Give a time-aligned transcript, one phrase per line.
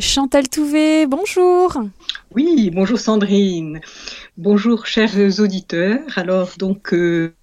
[0.00, 1.74] Chantal Touvet, bonjour.
[2.34, 3.80] Oui, bonjour Sandrine.
[4.36, 6.00] Bonjour chers auditeurs.
[6.16, 7.34] Alors donc, euh,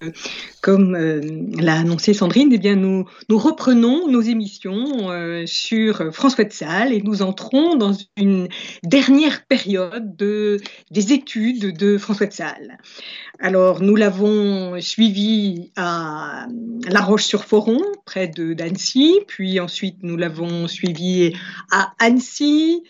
[0.62, 1.20] comme euh,
[1.60, 7.20] l'a annoncé Sandrine, eh nous, reprenons nos émissions euh, sur François de Sales et nous
[7.20, 8.48] entrons dans une
[8.82, 10.60] dernière période de,
[10.90, 12.78] des études de François de Sales.
[13.38, 16.46] Alors nous l'avons suivi à
[16.88, 21.34] La Roche-sur-Foron, près de d'Annecy, puis ensuite nous l'avons suivi
[21.70, 22.82] à Annecy,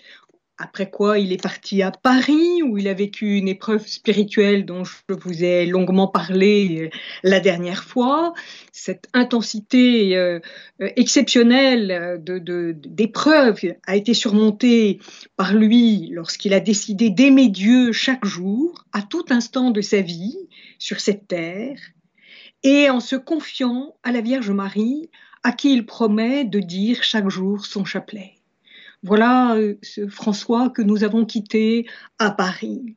[0.58, 4.82] après quoi, il est parti à Paris, où il a vécu une épreuve spirituelle dont
[4.82, 6.90] je vous ai longuement parlé euh,
[7.22, 8.34] la dernière fois.
[8.72, 10.40] Cette intensité euh,
[10.82, 14.98] euh, exceptionnelle d'épreuve de, a été surmontée
[15.36, 20.36] par lui lorsqu'il a décidé d'aimer Dieu chaque jour, à tout instant de sa vie,
[20.80, 21.78] sur cette terre,
[22.64, 25.08] et en se confiant à la Vierge Marie,
[25.44, 28.37] à qui il promet de dire chaque jour son chapelet.
[29.02, 31.86] Voilà euh, ce François que nous avons quitté
[32.18, 32.96] à Paris.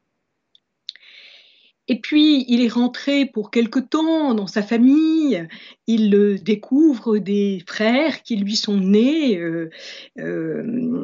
[1.88, 5.46] Et puis, il est rentré pour quelque temps dans sa famille.
[5.88, 9.38] Il découvre des frères qui lui sont nés.
[9.38, 9.70] Euh,
[10.18, 10.64] euh,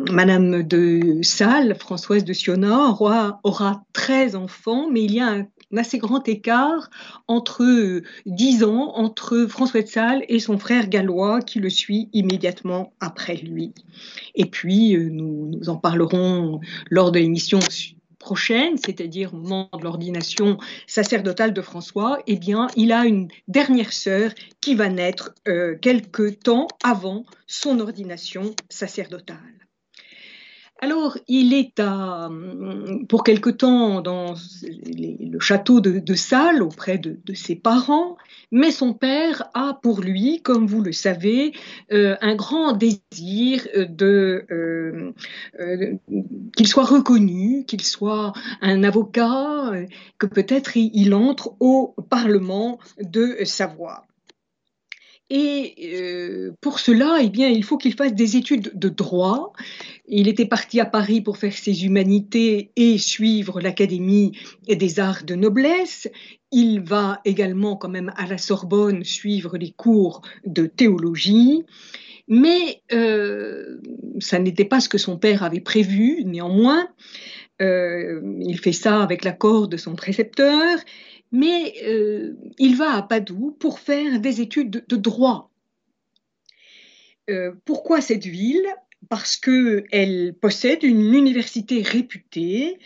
[0.10, 5.48] Madame de Salles, Françoise de Sionat, aura, aura 13 enfants, mais il y a un
[5.74, 6.90] un assez grand écart
[7.28, 12.10] entre 10 euh, ans entre François de Sales et son frère gallois qui le suit
[12.14, 13.74] immédiatement après lui.
[14.36, 17.60] Et puis, euh, nous, nous en parlerons lors de l'émission
[18.20, 23.94] prochaine, c'est-à-dire au moment de l'ordination sacerdotale de François, eh bien, il a une dernière
[23.94, 29.67] sœur qui va naître euh, quelque temps avant son ordination sacerdotale.
[30.80, 32.30] Alors, il est à,
[33.10, 38.16] pour quelque temps dans le château de, de Salles auprès de, ses parents,
[38.52, 41.54] mais son père a pour lui, comme vous le savez,
[41.92, 45.12] euh, un grand désir euh, euh,
[46.56, 49.72] qu'il soit reconnu, qu'il soit un avocat,
[50.20, 54.06] que peut-être il entre au Parlement de Savoie.
[55.30, 59.52] Et euh, pour cela, eh bien, il faut qu'il fasse des études de droit.
[60.08, 64.32] Il était parti à Paris pour faire ses humanités et suivre l'Académie
[64.70, 66.08] des arts de noblesse.
[66.52, 71.64] Il va également quand même à la Sorbonne suivre les cours de théologie.
[72.30, 73.80] Mais euh,
[74.20, 76.88] ça n'était pas ce que son père avait prévu, néanmoins.
[77.62, 80.78] Euh, il fait ça avec l'accord de son précepteur
[81.32, 85.52] mais euh, il va à Padoue pour faire des études de, droit.
[87.30, 88.66] Euh, pourquoi cette ville?
[89.10, 92.80] Parce qu'elle possède une université réputée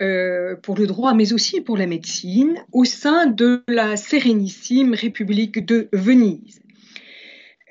[0.00, 5.64] euh, pour le droit, mais aussi pour la médecine, au sein de la Sérénissime République
[5.64, 6.60] de Venise.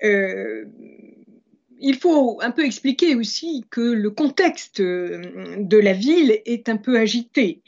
[0.03, 6.99] il faut un peu expliquer aussi que le contexte de la ville est un peu
[6.99, 7.61] agité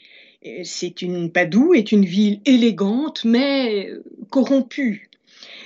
[0.62, 3.90] c'est une Padoue est une ville élégante mais
[4.30, 5.08] corrompue.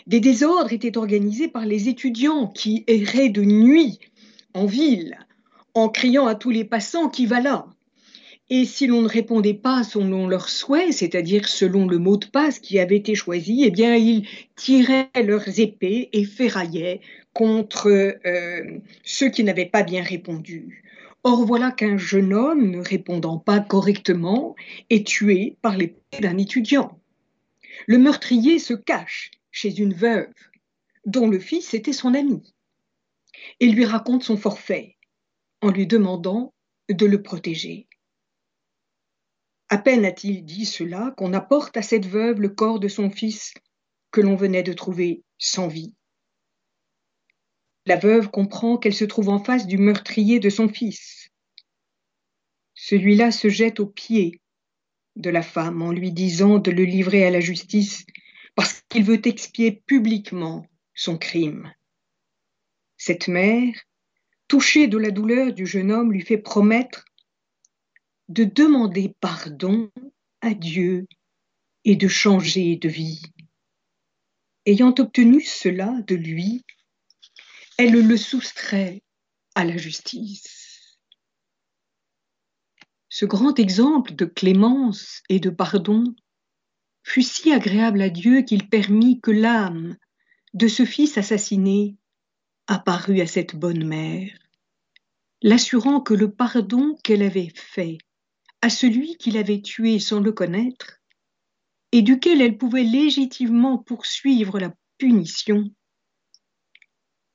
[0.07, 3.99] Des désordres étaient organisés par les étudiants qui erraient de nuit
[4.55, 5.19] en ville
[5.75, 7.67] en criant à tous les passants qui va là.
[8.51, 12.59] Et si l'on ne répondait pas selon leurs souhaits, c'est-à-dire selon le mot de passe
[12.59, 17.01] qui avait été choisi, eh bien ils tiraient leurs épées et ferraillaient
[17.35, 18.63] contre euh,
[19.05, 20.83] ceux qui n'avaient pas bien répondu.
[21.25, 24.55] Or voilà qu'un jeune homme, ne répondant pas correctement,
[24.91, 27.01] est tué par l'épée d'un étudiant.
[27.87, 30.33] Le meurtrier se cache chez une veuve,
[31.07, 32.55] dont le fils était son ami,
[33.61, 34.97] et lui raconte son forfait,
[35.61, 36.55] en lui demandant
[36.89, 37.89] de le protéger.
[39.69, 43.53] À peine a-t-il dit cela qu'on apporte à cette veuve le corps de son fils
[44.11, 45.95] que l'on venait de trouver sans vie.
[47.89, 51.31] La veuve comprend qu'elle se trouve en face du meurtrier de son fils.
[52.75, 54.43] Celui-là se jette aux pieds
[55.17, 58.05] de la femme en lui disant de le livrer à la justice
[58.55, 61.73] parce qu'il veut expier publiquement son crime.
[62.99, 63.73] Cette mère,
[64.49, 67.07] touchée de la douleur du jeune homme, lui fait promettre
[68.29, 69.91] de demander pardon
[70.43, 71.07] à Dieu
[71.87, 73.23] et de changer de vie.
[74.67, 76.67] Ayant obtenu cela de lui,
[77.79, 79.05] elle le soustrait
[79.55, 80.99] à la justice.
[83.09, 86.05] Ce grand exemple de clémence et de pardon
[87.05, 89.97] fut si agréable à Dieu qu'il permit que l'âme
[90.55, 91.97] de ce fils assassiné
[92.67, 94.37] apparût à cette bonne mère,
[95.41, 97.99] l'assurant que le pardon qu'elle avait fait
[98.61, 101.01] à celui qui l'avait tué sans le connaître,
[101.93, 105.73] et duquel elle pouvait légitimement poursuivre la punition,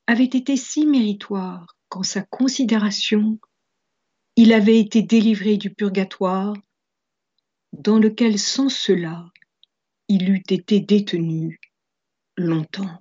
[0.06, 3.38] avait été si méritoire qu'en sa considération,
[4.36, 6.54] il avait été délivré du purgatoire
[7.72, 9.26] dans lequel sans cela
[10.08, 11.60] il eût été détenu
[12.36, 12.98] longtemps.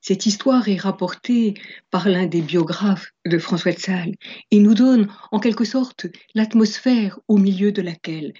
[0.00, 1.54] Cette histoire est rapportée
[1.90, 4.14] par l'un des biographes de François de Sales
[4.50, 8.32] et nous donne en quelque sorte l'atmosphère au milieu de laquelle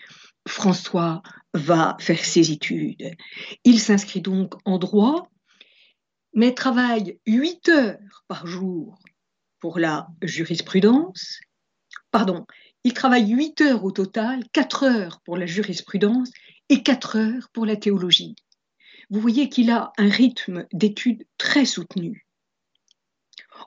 [0.49, 1.23] François
[1.53, 3.15] va faire ses études.
[3.65, 5.30] Il s'inscrit donc en droit,
[6.33, 8.99] mais travaille huit heures par jour
[9.59, 11.41] pour la jurisprudence.
[12.11, 12.47] Pardon,
[12.85, 16.31] il travaille huit heures au total, quatre heures pour la jurisprudence
[16.69, 18.35] et quatre heures pour la théologie.
[19.11, 22.27] Vous voyez qu'il a un rythme d'études très soutenu.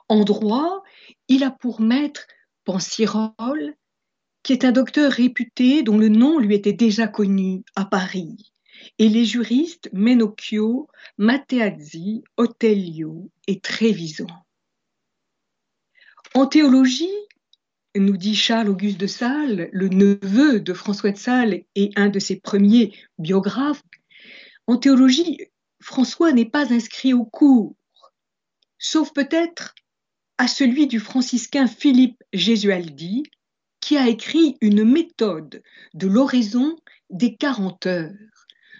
[0.08, 0.82] En droit,
[1.28, 2.26] il a pour maître
[2.64, 3.74] Pensirol,
[4.42, 8.52] qui est un docteur réputé dont le nom lui était déjà connu à Paris,
[8.98, 10.88] et les juristes Menocchio,
[11.18, 14.26] Mateazzi, Otelio et Trévisan.
[16.34, 17.14] En théologie,
[17.96, 22.18] nous dit Charles Auguste de Sales, le neveu de François de Sales et un de
[22.18, 23.82] ses premiers biographes,
[24.66, 25.38] en théologie,
[25.80, 27.76] François n'est pas inscrit au cours,
[28.78, 29.74] sauf peut-être
[30.38, 33.24] à celui du franciscain Philippe Gesualdi,
[33.80, 36.76] qui a écrit une méthode de l'oraison
[37.10, 38.33] des 40 heures.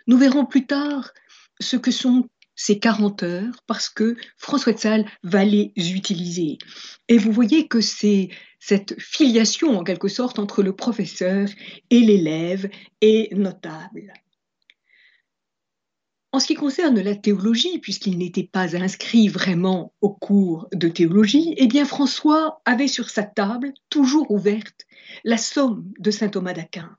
[0.07, 1.13] Nous verrons plus tard
[1.61, 6.59] ce que sont ces 40 heures parce que François de Sales va les utiliser.
[7.09, 8.29] Et vous voyez que c'est
[8.61, 11.49] cette filiation en quelque sorte entre le professeur
[11.91, 12.71] et l'élève
[13.01, 14.13] est notable.
[16.33, 21.55] En ce qui concerne la théologie, puisqu'il n'était pas inscrit vraiment au cours de théologie,
[21.59, 24.85] eh bien François avait sur sa table, toujours ouverte,
[25.23, 26.97] la somme de saint Thomas d'Aquin.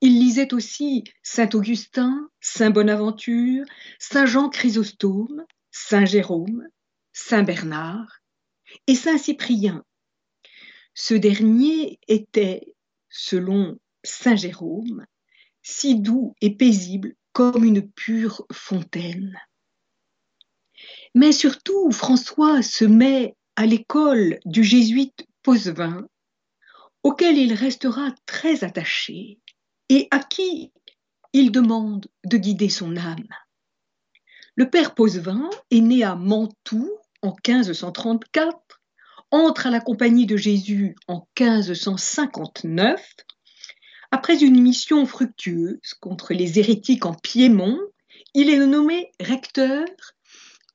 [0.00, 3.64] Il lisait aussi saint Augustin, saint Bonaventure,
[3.98, 6.68] saint Jean Chrysostome, saint Jérôme,
[7.12, 8.20] saint Bernard
[8.86, 9.84] et saint Cyprien.
[10.94, 12.74] Ce dernier était,
[13.08, 15.04] selon saint Jérôme,
[15.62, 19.36] si doux et paisible comme une pure fontaine.
[21.14, 26.08] Mais surtout, François se met à l'école du jésuite Posevin,
[27.02, 29.40] auquel il restera très attaché
[29.88, 30.72] et à qui
[31.32, 33.28] il demande de guider son âme.
[34.54, 36.90] Le père Posevin est né à Mantoue
[37.22, 38.58] en 1534,
[39.30, 43.14] entre à la compagnie de Jésus en 1559
[44.10, 47.78] après une mission fructueuse contre les hérétiques en Piémont,
[48.32, 49.84] il est nommé recteur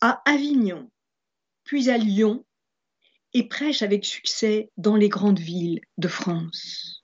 [0.01, 0.91] à Avignon,
[1.63, 2.45] puis à Lyon,
[3.33, 7.03] et prêche avec succès dans les grandes villes de France.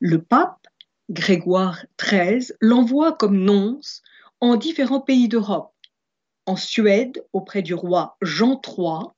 [0.00, 0.66] Le pape,
[1.10, 4.02] Grégoire XIII, l'envoie comme nonce
[4.40, 5.74] en différents pays d'Europe,
[6.46, 9.12] en Suède auprès du roi Jean III,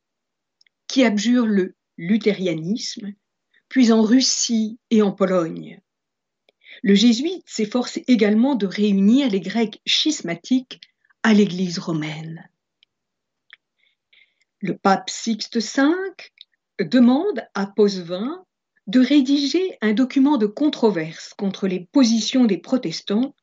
[0.88, 3.12] qui abjure le luthérianisme,
[3.68, 5.80] puis en Russie et en Pologne.
[6.82, 10.80] Le jésuite s'efforce également de réunir les Grecs schismatiques
[11.22, 12.48] à l'Église romaine.
[14.60, 15.82] Le pape Sixte V
[16.80, 18.45] demande à Posevin
[18.86, 23.34] de rédiger un document de controverse contre les positions des protestants,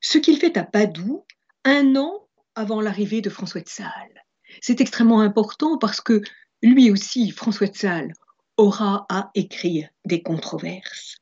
[0.00, 1.24] ce qu'il fait à Padoue
[1.64, 4.24] un an avant l'arrivée de François de Sales.
[4.60, 6.22] C'est extrêmement important parce que
[6.62, 8.12] lui aussi, François de Sales,
[8.56, 11.16] aura à écrire des controverses.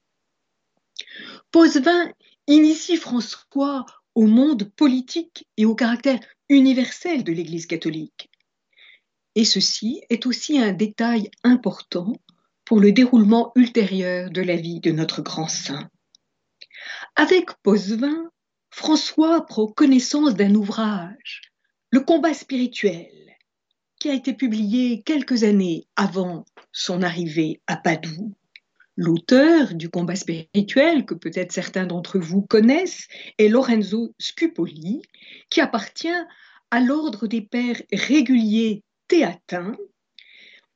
[1.50, 2.12] Posevin
[2.46, 8.30] initie François au monde politique et au caractère universel de l'Église catholique.
[9.34, 12.12] Et ceci est aussi un détail important
[12.64, 15.90] pour le déroulement ultérieur de la vie de notre grand saint.
[17.16, 18.30] Avec Posevin,
[18.70, 21.42] François prend connaissance d'un ouvrage,
[21.90, 23.12] Le combat spirituel,
[24.00, 28.34] qui a été publié quelques années avant son arrivée à Padoue
[28.96, 35.02] L'auteur du combat spirituel, que peut-être certains d'entre vous connaissent, est Lorenzo Scupoli,
[35.50, 36.08] qui appartient
[36.70, 39.76] à l'ordre des pères réguliers théatins,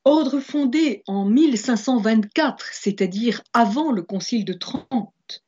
[0.08, 5.44] ordre fondé en 1524, c'est-à-dire avant le Concile de Trente,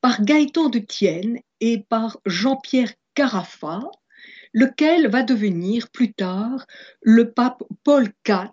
[0.00, 3.80] par Gaëtan de Thienne et par Jean-Pierre Carafa,
[4.52, 6.66] lequel va devenir plus tard
[7.00, 8.50] le pape Paul IV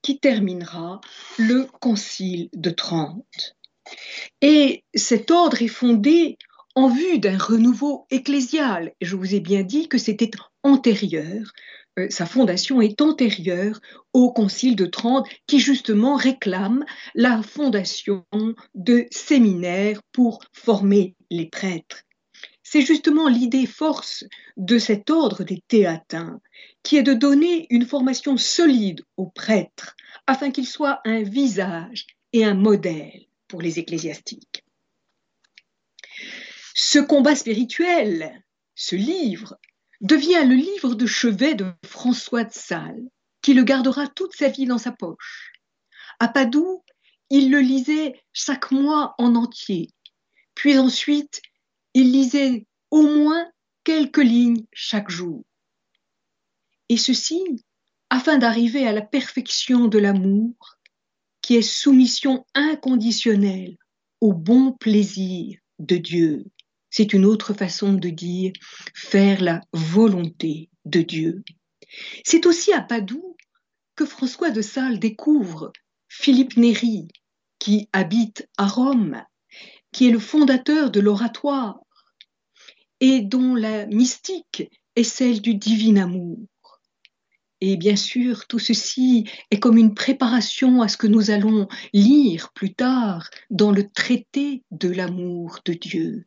[0.00, 1.02] qui terminera
[1.38, 3.56] le Concile de Trente.
[4.40, 6.38] Et cet ordre est fondé
[6.74, 8.94] en vue d'un renouveau ecclésial.
[9.02, 10.30] Je vous ai bien dit que c'était
[10.62, 11.52] antérieur,
[12.10, 13.80] sa fondation est antérieure
[14.12, 18.24] au Concile de Trente qui justement réclame la fondation
[18.74, 22.04] de séminaires pour former les prêtres.
[22.62, 24.24] C'est justement l'idée force
[24.58, 26.40] de cet ordre des théatins
[26.82, 32.44] qui est de donner une formation solide aux prêtres afin qu'ils soient un visage et
[32.44, 34.64] un modèle pour les ecclésiastiques.
[36.74, 39.58] Ce combat spirituel, ce livre,
[40.00, 43.08] devient le livre de chevet de François de Sales,
[43.42, 45.52] qui le gardera toute sa vie dans sa poche.
[46.20, 46.84] À Padoue,
[47.30, 49.90] il le lisait chaque mois en entier,
[50.54, 51.40] puis ensuite,
[51.94, 53.50] il lisait au moins
[53.84, 55.44] quelques lignes chaque jour.
[56.88, 57.42] Et ceci
[58.10, 60.78] afin d'arriver à la perfection de l'amour,
[61.42, 63.76] qui est soumission inconditionnelle
[64.20, 66.44] au bon plaisir de Dieu.
[66.90, 68.52] C'est une autre façon de dire
[68.94, 71.44] faire la volonté de Dieu.
[72.24, 73.36] C'est aussi à Padoue
[73.94, 75.72] que François de Sales découvre
[76.08, 77.08] Philippe Néri,
[77.58, 79.22] qui habite à Rome,
[79.92, 81.80] qui est le fondateur de l'oratoire
[83.00, 86.38] et dont la mystique est celle du divin amour.
[87.60, 92.52] Et bien sûr, tout ceci est comme une préparation à ce que nous allons lire
[92.52, 96.24] plus tard dans le traité de l'amour de Dieu.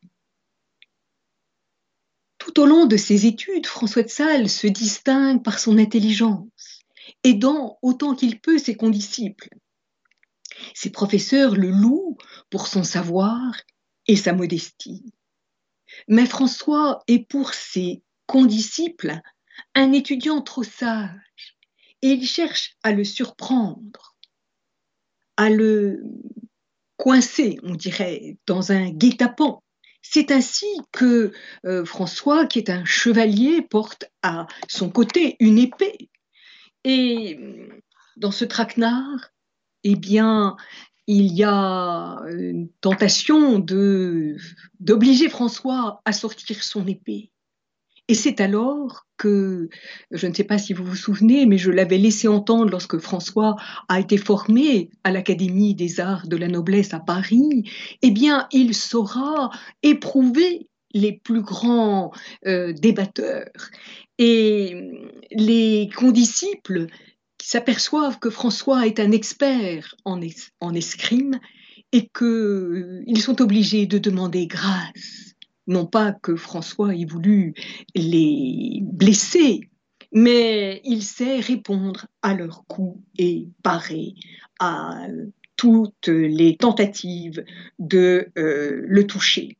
[2.41, 6.81] Tout au long de ses études, François de Sales se distingue par son intelligence,
[7.23, 9.49] aidant autant qu'il peut ses condisciples.
[10.73, 12.17] Ses professeurs le louent
[12.49, 13.53] pour son savoir
[14.07, 15.05] et sa modestie.
[16.07, 19.21] Mais François est pour ses condisciples
[19.75, 21.57] un étudiant trop sage
[22.01, 24.15] et il cherche à le surprendre,
[25.37, 26.03] à le
[26.97, 29.61] coincer, on dirait, dans un guet-apens
[30.01, 31.31] c'est ainsi que
[31.65, 36.09] euh, François, qui est un chevalier, porte à son côté une épée.
[36.83, 37.39] Et
[38.17, 39.31] dans ce traquenard,
[39.83, 40.55] eh bien,
[41.07, 43.59] il y a une tentation
[44.79, 47.31] d'obliger François à sortir son épée.
[48.07, 49.69] Et c'est alors que,
[50.11, 53.55] je ne sais pas si vous vous souvenez, mais je l'avais laissé entendre lorsque François
[53.87, 57.69] a été formé à l'Académie des arts de la noblesse à Paris,
[58.01, 59.51] eh bien, il saura
[59.83, 62.11] éprouver les plus grands
[62.47, 63.69] euh, débatteurs.
[64.17, 64.91] Et
[65.31, 66.87] les condisciples
[67.37, 70.19] qui s'aperçoivent que François est un expert en,
[70.59, 71.39] en escrime
[71.91, 75.30] et qu'ils sont obligés de demander grâce
[75.71, 77.55] non pas que François ait voulu
[77.95, 79.69] les blesser,
[80.11, 84.13] mais il sait répondre à leurs coups et parer
[84.59, 85.07] à
[85.55, 87.43] toutes les tentatives
[87.79, 89.57] de euh, le toucher.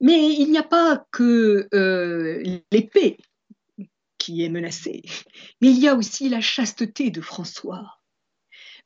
[0.00, 3.18] Mais il n'y a pas que euh, l'épée
[4.16, 5.02] qui est menacée,
[5.60, 7.98] mais il y a aussi la chasteté de François.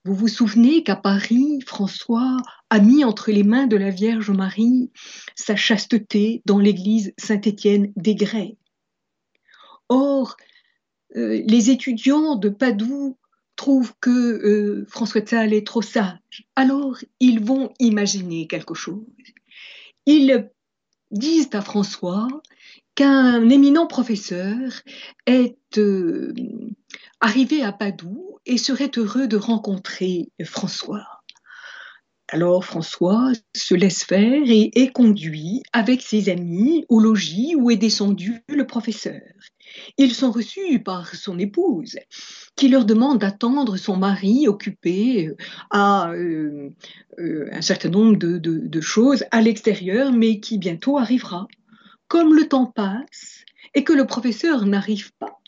[0.04, 2.36] Vous vous souvenez qu'à Paris, François
[2.74, 4.90] a mis entre les mains de la Vierge Marie
[5.36, 8.56] sa chasteté dans l'église Saint-Étienne des Grès.
[9.88, 10.36] Or,
[11.14, 13.16] euh, les étudiants de Padoue
[13.54, 16.18] trouvent que euh, François de est trop sage.
[16.56, 19.06] Alors, ils vont imaginer quelque chose.
[20.06, 20.50] Ils
[21.12, 22.26] disent à François
[22.96, 24.82] qu'un éminent professeur
[25.26, 26.34] est euh,
[27.20, 31.13] arrivé à Padoue et serait heureux de rencontrer François.
[32.34, 37.76] Alors François se laisse faire et est conduit avec ses amis au logis où est
[37.76, 39.20] descendu le professeur.
[39.98, 41.94] Ils sont reçus par son épouse,
[42.56, 45.36] qui leur demande d'attendre son mari occupé euh,
[45.70, 46.70] à euh,
[47.52, 51.46] un certain nombre de choses à l'extérieur, mais qui bientôt arrivera.
[52.08, 55.38] Comme le temps passe et que le professeur n'arrive pas,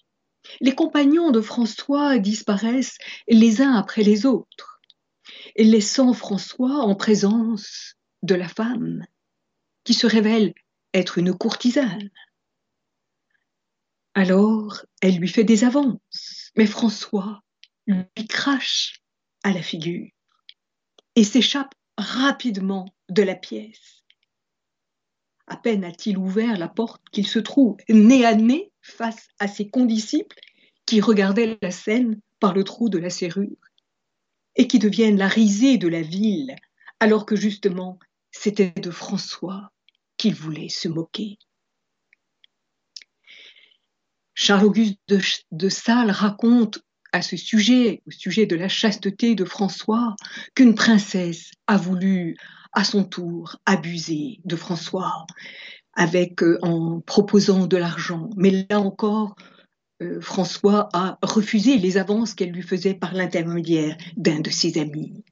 [0.61, 4.76] les compagnons de François disparaissent les uns après les autres,
[5.65, 9.05] laissant François en présence de la femme,
[9.85, 10.53] qui se révèle
[10.93, 12.11] être une courtisane.
[14.15, 17.43] Alors, elle lui fait des avances, mais François
[17.87, 19.01] lui crache
[19.43, 20.09] à la figure
[21.15, 24.05] et s'échappe rapidement de la pièce.
[25.47, 29.69] À peine a-t-il ouvert la porte qu'il se trouve nez à nez face à ses
[29.69, 30.41] condisciples
[30.87, 33.57] qui regardaient la scène par le trou de la serrure
[34.57, 36.57] et qui deviennent la risée de la ville,
[37.01, 37.99] alors que justement
[38.31, 39.73] c'était de François
[40.17, 41.39] qu'il voulait se moquer.
[44.35, 45.21] Charles-Auguste de,
[45.53, 46.81] de Sales raconte
[47.13, 50.17] à ce sujet, au sujet de la chasteté de François,
[50.55, 52.37] qu'une princesse a voulu
[52.73, 55.27] à son tour abuser de François
[55.95, 58.29] avec euh, en proposant de l'argent.
[58.37, 59.35] Mais là encore,
[60.03, 65.25] euh, François a refusé les avances qu'elle lui faisait par l'intermédiaire d'un de ses amis.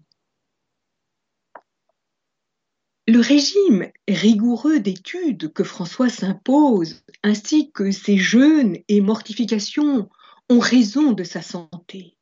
[3.06, 10.08] Le régime rigoureux d'études que François s'impose, ainsi que ses jeûnes et mortifications,
[10.48, 12.16] ont raison de sa santé.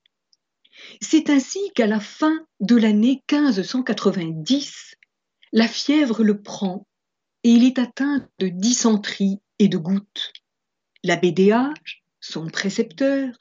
[1.01, 4.97] C'est ainsi qu'à la fin de l'année 1590,
[5.53, 6.89] la fièvre le prend
[7.45, 10.33] et il est atteint de dysenterie et de gouttes.
[11.05, 13.37] L'abbé Déage, son précepteur,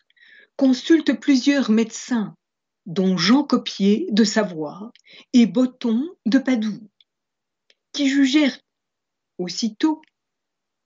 [0.58, 2.36] consulte plusieurs médecins,
[2.86, 4.92] dont Jean Copier de Savoie
[5.32, 6.90] et Botton de Padoue,
[7.94, 8.60] qui jugèrent
[9.38, 10.02] aussitôt,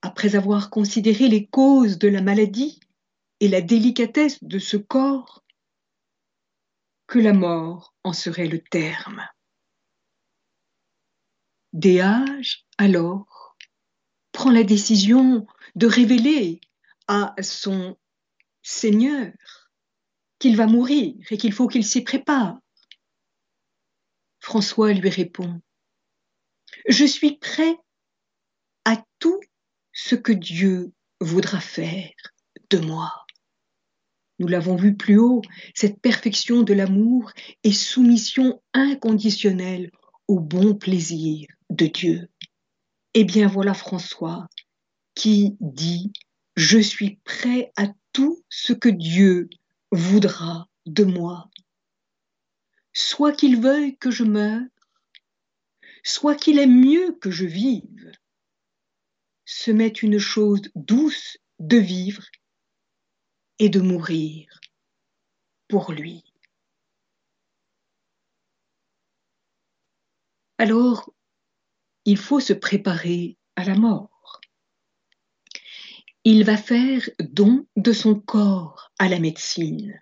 [0.02, 2.80] après avoir considéré les causes de la maladie
[3.40, 5.44] et la délicatesse de ce corps,
[7.08, 9.26] que la mort en serait le terme.
[11.74, 13.58] Déage, alors,
[14.32, 16.60] prend la décision de révéler
[17.08, 17.98] à son
[18.62, 19.32] Seigneur
[20.40, 22.58] qu'il va mourir et qu'il faut qu'il s'y prépare.
[24.40, 25.62] François lui répond,
[26.88, 27.76] Je suis prêt
[28.86, 29.40] à tout
[29.92, 32.12] ce que Dieu voudra faire
[32.70, 33.26] de moi.
[34.38, 35.42] Nous l'avons vu plus haut,
[35.74, 37.32] cette perfection de l'amour
[37.64, 39.92] et soumission inconditionnelle
[40.28, 42.30] au bon plaisir de Dieu.
[43.14, 44.48] Eh bien voilà François
[45.14, 46.12] qui dit
[46.56, 49.50] Je suis prêt à tout ce que Dieu
[49.92, 51.50] voudra de moi.
[52.94, 54.64] Soit qu'il veuille que je meure,
[56.04, 58.12] soit qu'il aime mieux que je vive.
[59.44, 62.26] Ce m'est une chose douce de vivre
[63.60, 64.60] et de mourir
[65.68, 66.24] pour lui.
[70.58, 71.14] Alors,
[72.06, 74.15] il faut se préparer à la mort.
[76.26, 79.94] Il va faire don de son corps à la médecine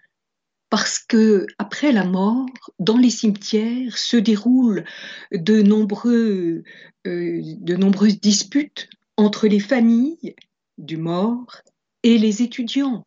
[0.69, 2.47] parce que après la mort,
[2.79, 4.85] dans les cimetières se déroulent
[5.31, 5.61] de,
[6.07, 6.63] euh,
[7.05, 10.35] de nombreuses disputes entre les familles
[10.79, 11.61] du mort
[12.01, 13.05] et les étudiants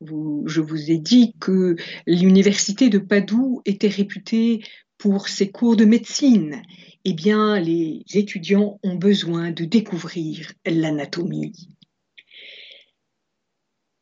[0.00, 4.62] je vous ai dit que l'université de Padoue était réputée
[4.96, 6.62] pour ses cours de médecine.
[7.04, 11.68] Eh bien, les étudiants ont besoin de découvrir l'anatomie.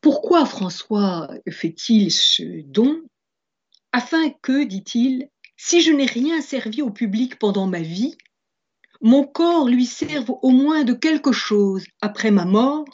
[0.06, 3.02] Pourquoi François fait-il ce don
[3.90, 8.16] Afin que, dit-il, si je n'ai rien servi au public pendant ma vie,
[9.00, 12.84] mon corps lui serve au moins de quelque chose après ma mort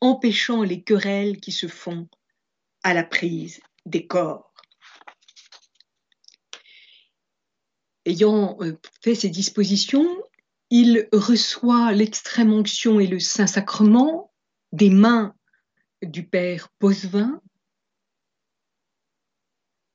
[0.00, 2.08] empêchant les querelles qui se font
[2.84, 4.54] à la prise des corps.
[8.04, 10.22] Ayant euh, fait ces dispositions,
[10.70, 14.32] il reçoit l'extrême onction et le Saint-Sacrement
[14.70, 15.35] des mains
[16.06, 17.40] du Père Posevin,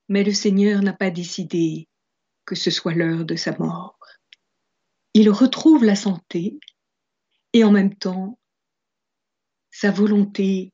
[0.10, 1.88] mais le Seigneur n'a pas décidé
[2.46, 3.98] que ce soit l'heure de sa mort.
[5.14, 6.60] Il retrouve la santé
[7.54, 8.40] et en même temps
[9.70, 10.72] sa volonté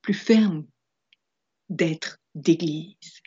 [0.00, 0.66] plus ferme
[1.68, 3.20] d'être d'Église.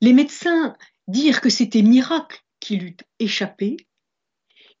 [0.00, 0.76] Les médecins
[1.08, 3.76] dirent que c'était miracle qu'il eût échappé,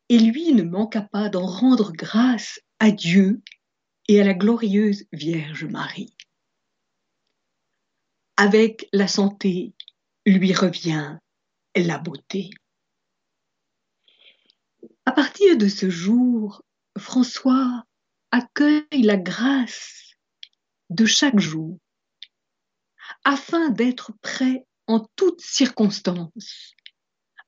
[0.08, 3.42] et lui ne manqua pas d'en rendre grâce à Dieu
[4.08, 6.14] et à la glorieuse Vierge Marie.
[8.36, 9.74] Avec la santé
[10.26, 11.18] lui revient
[11.76, 12.50] la beauté.
[15.06, 16.62] À partir de ce jour,
[16.98, 17.84] François
[18.30, 20.14] accueille la grâce
[20.90, 21.78] de chaque jour
[23.24, 26.74] afin d'être prêt en toutes circonstances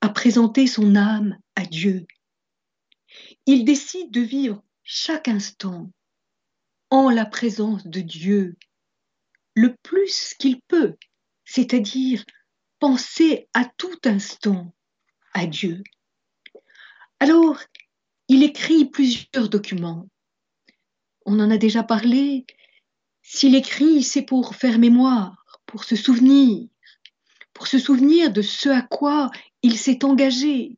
[0.01, 2.05] à présenter son âme à Dieu.
[3.45, 5.91] Il décide de vivre chaque instant
[6.89, 8.55] en la présence de Dieu
[9.55, 10.95] le plus qu'il peut,
[11.45, 12.23] c'est-à-dire
[12.79, 14.73] penser à tout instant
[15.33, 15.83] à Dieu.
[17.19, 17.59] Alors,
[18.27, 20.07] il écrit plusieurs documents
[21.27, 22.45] on en a déjà parlé.
[23.21, 26.69] S'il écrit, c'est pour faire mémoire, pour se souvenir,
[27.53, 29.29] pour se souvenir de ce à quoi
[29.61, 30.77] il s'est engagé,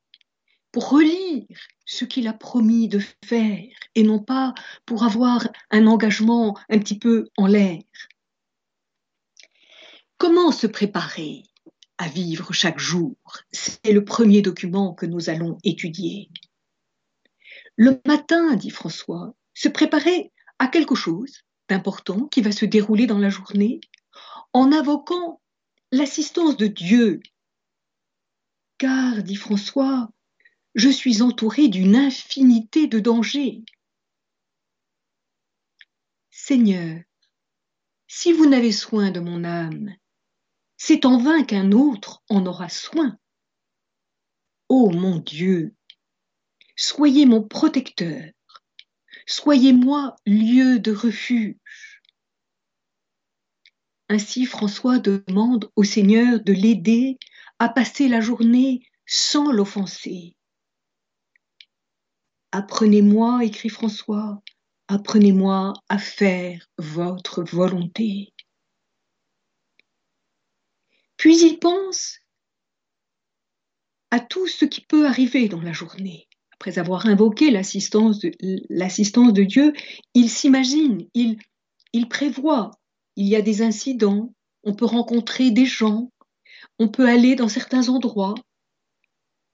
[0.72, 1.46] pour relire
[1.90, 4.54] ce qu'il a promis de faire, et non pas
[4.86, 7.82] pour avoir un engagement un petit peu en l'air.
[10.20, 11.44] Comment se préparer
[11.98, 13.16] à vivre chaque jour?
[13.52, 16.30] C'est le premier document que nous allons étudier.
[17.76, 23.18] Le matin, dit François, se préparer à quelque chose d'important qui va se dérouler dans
[23.18, 23.82] la journée
[24.54, 25.42] en invoquant
[25.92, 27.20] l'assistance de Dieu.
[28.78, 30.12] Car, dit François,
[30.76, 33.64] je suis entouré d'une infinité de dangers.
[36.30, 37.02] Seigneur,
[38.08, 39.96] si vous n'avez soin de mon âme,
[40.78, 43.18] c'est en vain qu'un autre en aura soin.
[44.68, 45.76] Ô mon Dieu,
[46.76, 48.24] soyez mon protecteur,
[49.30, 52.02] Soyez-moi lieu de refuge.
[54.10, 57.20] Ainsi François demande au Seigneur de l'aider
[57.60, 60.36] à passer la journée sans l'offenser.
[62.52, 64.42] Apprenez-moi, écrit François,
[64.88, 68.34] apprenez-moi à faire votre volonté.
[71.18, 72.20] Puis il pense
[74.10, 76.28] à tout ce qui peut arriver dans la journée.
[76.54, 79.74] Après avoir invoqué l'assistance de, Dieu,
[80.14, 82.72] il s'imagine, il prévoit,
[83.16, 84.34] il y a des incidents,
[84.64, 86.12] on peut rencontrer des gens,
[86.80, 88.36] on peut aller dans certains endroits,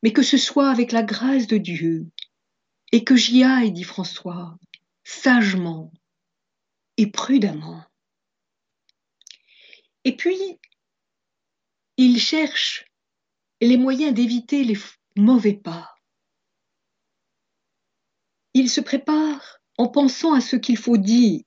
[0.02, 2.08] mais que ce soit avec la grâce de Dieu,
[2.92, 4.58] et que j'y aille, dit François,
[5.04, 5.92] sagement
[6.98, 7.84] et prudemment.
[10.04, 10.60] Et puis,
[11.98, 12.86] il cherche
[13.62, 14.78] les moyens d'éviter les
[15.16, 15.96] mauvais pas.
[18.54, 21.42] Il se prépare en pensant à ce qu'il faut dire,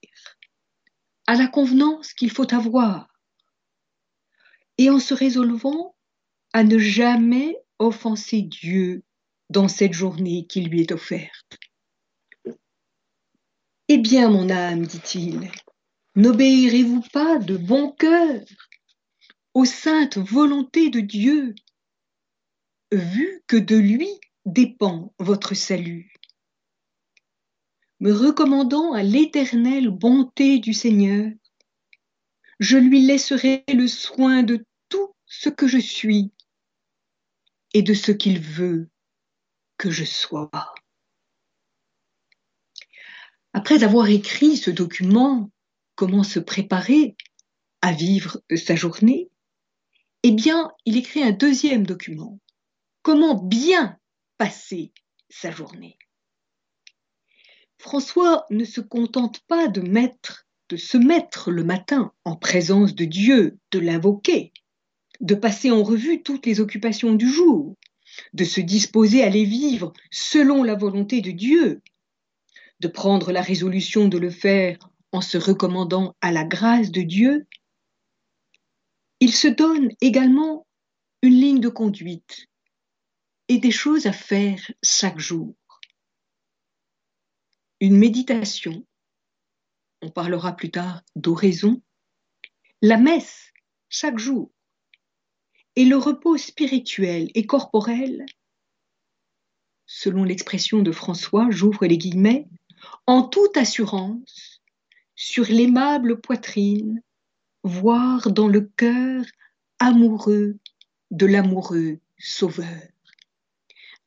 [1.27, 3.09] à la convenance qu'il faut avoir,
[4.77, 5.96] et en se résolvant
[6.53, 9.05] à ne jamais offenser Dieu
[9.50, 11.58] dans cette journée qui lui est offerte.
[13.88, 15.50] Eh bien, mon âme, dit-il,
[16.14, 18.44] n'obéirez-vous pas de bon cœur
[19.54, 21.54] aux saintes volontés de Dieu,
[22.92, 24.08] vu que de lui
[24.44, 26.12] dépend votre salut?
[28.00, 31.32] Me recommandant à l'éternelle bonté du Seigneur,
[32.61, 36.32] je lui laisserai le soin de tout ce que je suis
[37.72, 38.88] et de ce qu'il veut
[39.79, 40.51] que je sois.
[43.55, 45.51] Après avoir écrit ce document,
[45.95, 47.17] comment se préparer
[47.81, 49.31] à vivre sa journée,
[50.23, 52.41] eh bien, il écrit un deuxième document,
[53.03, 53.99] comment bien
[54.37, 54.93] passer
[55.31, 55.97] sa journée?
[57.79, 59.81] François ne se contente pas de
[60.69, 64.53] de se mettre le matin en présence de Dieu, de l'invoquer,
[65.21, 67.77] de passer en revue toutes les occupations du jour,
[68.33, 71.83] de se disposer à les vivre selon la volonté de Dieu,
[72.81, 74.78] de prendre la résolution de le faire
[75.12, 77.46] en se recommandant à la grâce de Dieu,
[79.20, 80.66] il se donne également
[81.22, 82.46] une ligne de conduite
[83.48, 85.57] et des choses à faire chaque jour.
[87.81, 88.87] Une méditation,
[90.02, 91.83] on parlera plus tard d'oraison,
[92.83, 93.52] la messe
[93.88, 94.52] chaque jour
[95.79, 98.27] et le repos spirituel et corporel,
[99.87, 102.49] selon l'expression de François, j'ouvre les guillemets,
[103.07, 104.61] en toute assurance,
[105.14, 107.01] sur l'aimable poitrine,
[107.62, 109.25] voir dans le cœur
[109.79, 110.57] amoureux
[111.12, 112.83] de l'amoureux Sauveur.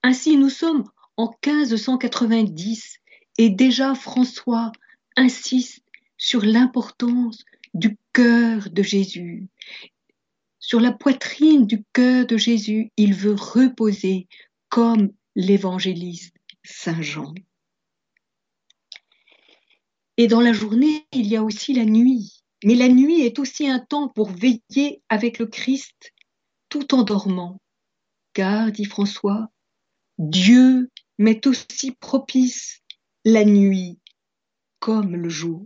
[0.03, 0.83] Ainsi nous sommes
[1.15, 2.99] en 1590
[3.37, 4.73] et déjà François
[5.15, 5.85] insiste
[6.17, 9.47] sur l'importance du cœur de Jésus.
[10.63, 14.27] Sur la poitrine du cœur de Jésus, il veut reposer
[14.69, 17.33] comme l'évangéliste Saint Jean.
[20.17, 22.43] Et dans la journée, il y a aussi la nuit.
[22.63, 26.13] Mais la nuit est aussi un temps pour veiller avec le Christ
[26.69, 27.59] tout en dormant.
[28.33, 29.47] Car, dit François,
[30.19, 32.83] Dieu m'est aussi propice
[33.25, 33.97] la nuit
[34.79, 35.65] comme le jour.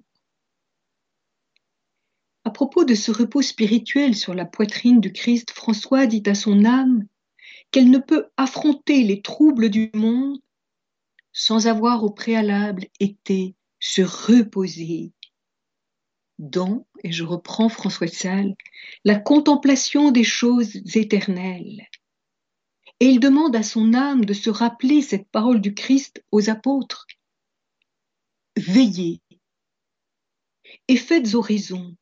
[2.46, 6.64] À propos de ce repos spirituel sur la poitrine du Christ, François dit à son
[6.64, 7.06] âme
[7.72, 10.40] qu'elle ne peut affronter les troubles du monde
[11.34, 15.12] sans avoir au préalable été se reposer
[16.38, 18.56] dans, et je reprends François de Sales,
[19.04, 21.88] la contemplation des choses éternelles.
[23.00, 27.08] Et il demande à son âme de se rappeler cette parole du Christ aux apôtres
[28.58, 29.22] veillez
[30.88, 31.96] et faites oraison,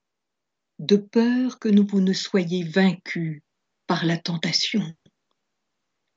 [0.85, 3.41] de peur que vous ne soyez vaincus
[3.87, 4.83] par la tentation.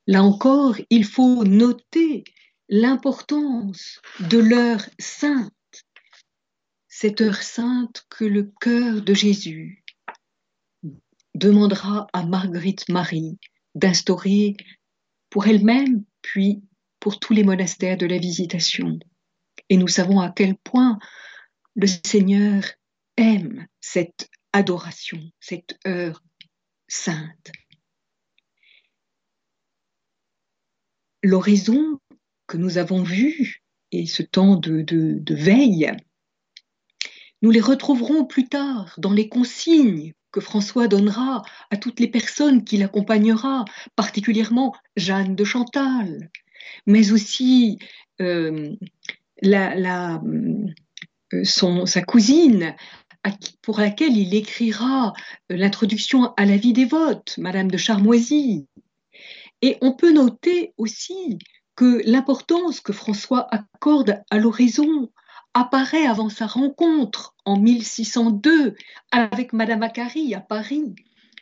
[0.07, 2.25] Là encore, il faut noter
[2.69, 5.53] l'importance de l'heure sainte,
[6.89, 9.85] cette heure sainte que le cœur de Jésus
[11.35, 13.39] demandera à Marguerite Marie
[13.75, 14.57] d'instaurer
[15.31, 16.63] pour elle-même, puis
[16.99, 18.99] pour tous les monastères de la Visitation.
[19.69, 20.99] Et nous savons à quel point
[21.75, 22.65] le Seigneur
[23.17, 26.23] aime cette adoration, cette heure
[26.89, 27.53] sainte.
[31.23, 31.99] L'horizon
[32.47, 35.93] que nous avons vu et ce temps de, veille,
[37.43, 42.65] nous les retrouverons plus tard dans les consignes que François donnera à toutes les personnes
[42.65, 46.31] qui l'accompagnera, particulièrement Jeanne de Chantal,
[46.87, 47.79] mais aussi
[48.21, 48.75] euh,
[49.43, 50.21] la,
[51.33, 52.75] euh, sa cousine
[53.63, 55.13] pour laquelle il écrira
[55.51, 58.67] euh, l'introduction à la vie des votes, Madame de Charmoisy.
[59.63, 61.39] Et on peut noter aussi
[61.77, 65.11] que l'importance que François accorde à l'oraison
[65.55, 68.75] apparaît avant sa rencontre en 1602
[69.11, 70.95] avec Madame Acari à Paris.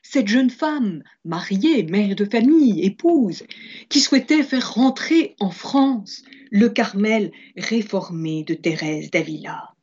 [0.03, 3.45] Cette jeune femme, mariée, mère de famille, épouse,
[3.89, 9.74] qui souhaitait faire rentrer en France le Carmel réformé de Thérèse d'Avila.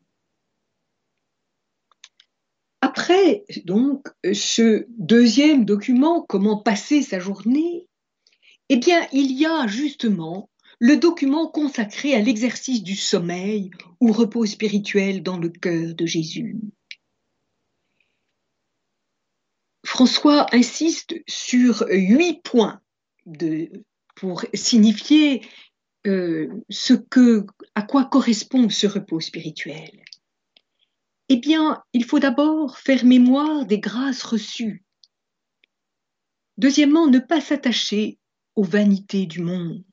[3.66, 7.88] Donc, ce deuxième document, comment passer sa journée,
[8.70, 13.70] eh bien, il y a justement le document consacré à l'exercice du sommeil
[14.00, 16.58] ou repos spirituel dans le cœur de Jésus.
[19.86, 22.82] François insiste sur huit points
[24.16, 25.42] pour signifier
[26.08, 27.46] euh, ce que,
[27.76, 30.04] à quoi correspond ce repos spirituel.
[31.34, 34.84] Eh bien, il faut d'abord faire mémoire des grâces reçues.
[36.58, 38.20] Deuxièmement, ne pas s'attacher
[38.56, 39.86] aux vanités du monde.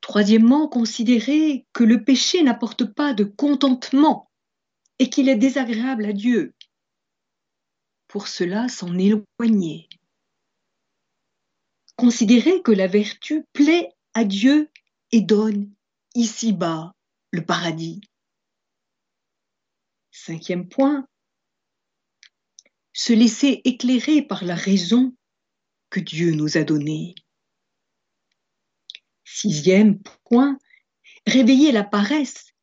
[0.00, 4.30] Troisièmement, considérer que le péché n'apporte pas de contentement
[4.98, 6.54] et qu'il est désagréable à Dieu.
[8.08, 9.90] Pour cela, s'en éloigner.
[11.96, 14.70] Considérer que la vertu plaît à Dieu
[15.12, 15.70] et donne
[16.14, 16.94] ici-bas
[17.32, 18.00] le paradis.
[20.18, 21.06] Cinquième point,
[22.94, 25.14] se laisser éclairer par la raison
[25.90, 27.14] que Dieu nous a donnée.
[29.24, 30.58] Sixième point,
[31.26, 32.54] réveiller la paresse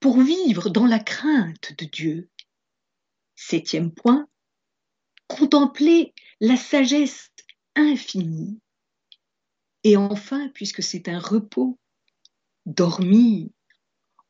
[0.00, 2.28] pour vivre dans la crainte de Dieu.
[3.36, 4.28] Septième point,
[5.28, 7.30] contempler la sagesse
[7.76, 8.60] infinie.
[9.84, 11.78] Et enfin, puisque c'est un repos,
[12.66, 13.48] dormir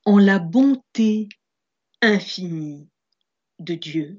[0.05, 1.31] en la bonté
[2.03, 2.89] infini
[3.59, 4.19] de Dieu.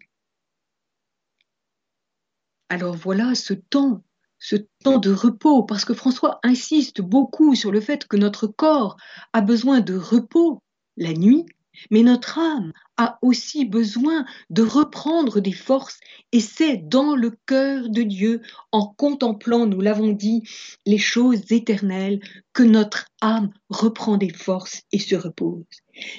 [2.70, 4.04] Alors voilà ce temps,
[4.38, 8.98] ce temps de repos, parce que François insiste beaucoup sur le fait que notre corps
[9.34, 10.62] a besoin de repos
[10.98, 11.46] la nuit,
[11.92, 16.00] mais notre âme a aussi besoin de reprendre des forces
[16.32, 20.44] et c'est dans le cœur de Dieu, en contemplant, nous l'avons dit,
[20.86, 22.20] les choses éternelles,
[22.54, 25.65] que notre âme reprend des forces et se repose.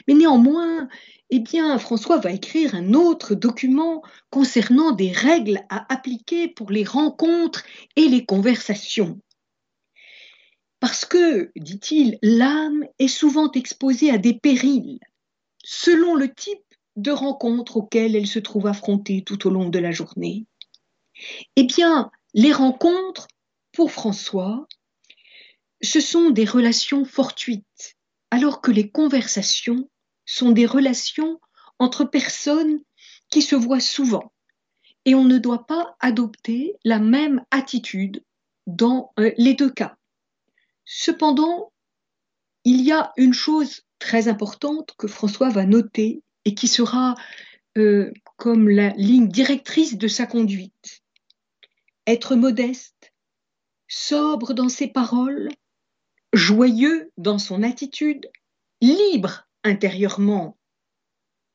[0.09, 0.89] Mais néanmoins,
[1.31, 6.85] eh bien, François va écrire un autre document concernant des règles à appliquer pour les
[6.85, 7.63] rencontres
[7.97, 9.21] et les conversations.
[10.81, 14.99] Parce que, dit-il, l'âme est souvent exposée à des périls,
[15.63, 16.59] selon le type
[16.97, 20.47] de rencontres auxquelles elle se trouve affrontée tout au long de la journée.
[21.57, 23.29] Eh bien, les rencontres,
[23.73, 24.67] pour François,
[25.83, 27.97] ce sont des relations fortuites,
[28.31, 29.89] alors que les conversations
[30.27, 31.41] sont des relations
[31.79, 32.81] entre personnes
[33.31, 34.33] qui se voient souvent.
[35.05, 38.23] Et on ne doit pas adopter la même attitude
[38.67, 39.97] dans euh, les deux cas.
[40.85, 41.73] Cependant,
[42.65, 47.15] il y a une chose très importante que François va noter et qui sera
[47.79, 51.03] euh, comme la ligne directrice de sa conduite.
[52.09, 53.13] Être modeste,
[53.87, 55.51] sobre dans ses paroles,
[56.33, 58.29] joyeux dans son attitude,
[58.81, 60.57] libre intérieurement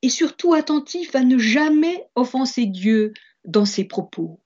[0.02, 3.12] et surtout attentif à ne jamais offenser Dieu
[3.44, 4.40] dans ses propos.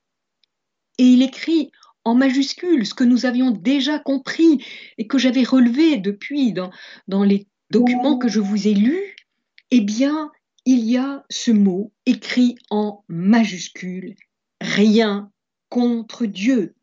[0.97, 1.71] Et il écrit
[2.03, 4.65] en majuscule ce que nous avions déjà compris
[4.97, 6.71] et que j'avais relevé depuis dans,
[7.07, 9.15] dans les documents que je vous ai lus,
[9.71, 10.31] eh bien,
[10.65, 14.15] il y a ce mot écrit en majuscule,
[14.59, 15.31] rien
[15.69, 16.75] contre Dieu.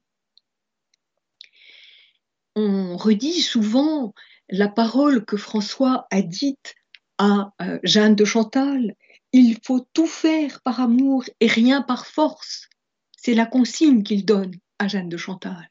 [2.57, 4.15] On redit souvent
[4.49, 6.75] la parole que François a dite
[7.19, 8.95] à euh, Jeanne de Chantal,
[9.33, 12.69] il faut tout faire par amour et rien par force.
[13.17, 15.71] C'est la consigne qu'il donne à Jeanne de Chantal.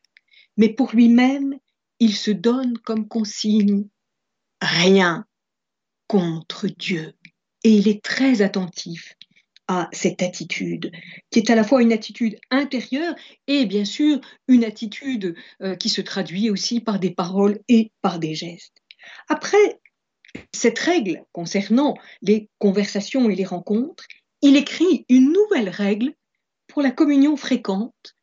[0.58, 1.58] Mais pour lui-même,
[2.00, 3.88] il se donne comme consigne
[4.62, 5.26] rien
[6.08, 7.14] contre Dieu.
[7.64, 9.16] Et il est très attentif
[9.68, 10.92] à cette attitude,
[11.30, 13.14] qui est à la fois une attitude intérieure
[13.48, 18.20] et bien sûr une attitude euh, qui se traduit aussi par des paroles et par
[18.20, 18.82] des gestes.
[19.28, 19.82] Après
[20.54, 24.06] cette règle concernant les conversations et les rencontres,
[24.42, 26.14] il écrit une nouvelle règle
[26.68, 28.16] pour la communion fréquente,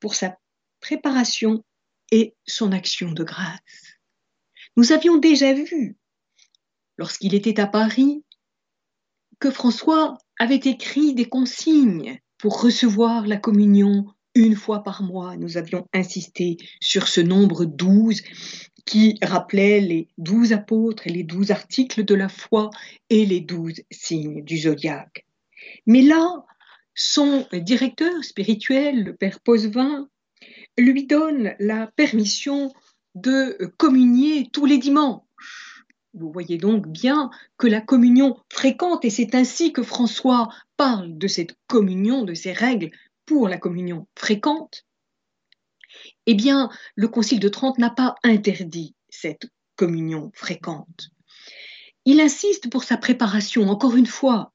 [0.00, 0.36] pour sa
[0.80, 1.64] préparation
[2.10, 3.99] et son action de grâce.
[4.80, 5.98] Nous avions déjà vu,
[6.96, 8.24] lorsqu'il était à Paris,
[9.38, 15.36] que François avait écrit des consignes pour recevoir la communion une fois par mois.
[15.36, 18.22] Nous avions insisté sur ce nombre 12
[18.86, 22.70] qui rappelait les douze apôtres et les douze articles de la foi
[23.10, 25.26] et les douze signes du zodiaque.
[25.84, 26.46] Mais là,
[26.94, 30.08] son directeur spirituel, le père Posevin,
[30.78, 32.72] lui donne la permission
[33.14, 35.84] de communier tous les dimanches.
[36.14, 41.28] Vous voyez donc bien que la communion fréquente, et c'est ainsi que François parle de
[41.28, 42.90] cette communion, de ces règles
[43.26, 44.86] pour la communion fréquente,
[46.26, 51.10] eh bien, le Concile de Trente n'a pas interdit cette communion fréquente.
[52.04, 54.52] Il insiste pour sa préparation, encore une fois,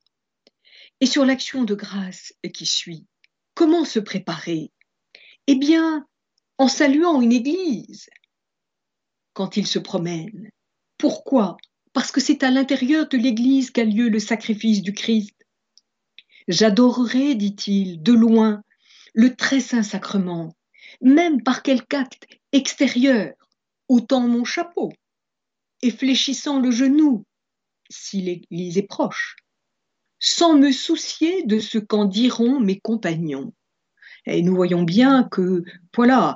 [0.99, 3.05] et sur l'action de grâce qui suit.
[3.53, 4.71] Comment se préparer?
[5.47, 6.05] Eh bien,
[6.57, 8.09] en saluant une église
[9.35, 10.49] quand il se promène.
[10.97, 11.57] Pourquoi?
[11.93, 15.35] Parce que c'est à l'intérieur de l'église qu'a lieu le sacrifice du Christ.
[16.47, 18.63] J'adorerai, dit-il, de loin,
[19.13, 20.55] le très saint sacrement,
[21.01, 23.33] même par quelque acte extérieur,
[23.87, 24.91] ôtant mon chapeau
[25.81, 27.25] et fléchissant le genou,
[27.89, 29.35] si l'église est proche,
[30.19, 33.53] sans me soucier de ce qu'en diront mes compagnons.
[34.25, 36.35] Et nous voyons bien que, voilà,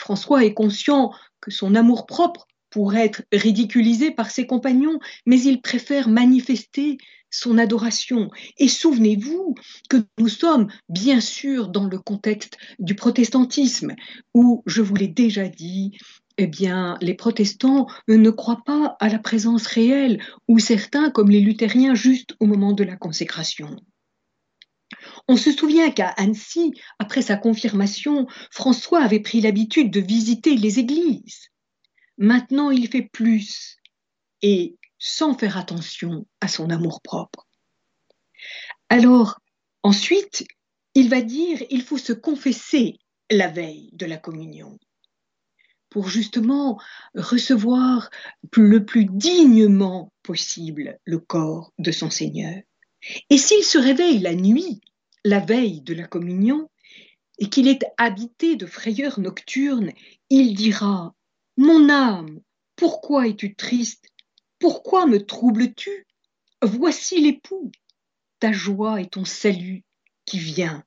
[0.00, 6.08] François est conscient que son amour-propre pourrait être ridiculisé par ses compagnons, mais il préfère
[6.08, 6.96] manifester
[7.30, 8.30] son adoration.
[8.56, 9.54] Et souvenez-vous
[9.90, 13.94] que nous sommes bien sûr dans le contexte du protestantisme,
[14.32, 15.98] où, je vous l'ai déjà dit,
[16.38, 21.40] eh bien, les protestants ne croient pas à la présence réelle, ou certains, comme les
[21.40, 23.76] luthériens, juste au moment de la consécration.
[25.30, 30.80] On se souvient qu'à Annecy, après sa confirmation, François avait pris l'habitude de visiter les
[30.80, 31.50] églises.
[32.18, 33.76] Maintenant, il fait plus,
[34.42, 37.46] et sans faire attention à son amour-propre.
[38.88, 39.38] Alors,
[39.84, 40.48] ensuite,
[40.94, 42.98] il va dire il faut se confesser
[43.30, 44.80] la veille de la communion
[45.90, 46.80] pour justement
[47.14, 48.10] recevoir
[48.56, 52.60] le plus dignement possible le corps de son Seigneur.
[53.30, 54.80] Et s'il se réveille la nuit,
[55.24, 56.68] la veille de la communion,
[57.38, 59.92] et qu'il est habité de frayeur nocturne,
[60.28, 61.14] il dira
[61.56, 62.40] Mon âme,
[62.76, 64.06] pourquoi es-tu triste?
[64.58, 66.06] Pourquoi me troubles-tu?
[66.62, 67.72] Voici l'époux,
[68.38, 69.84] ta joie et ton salut
[70.26, 70.84] qui vient.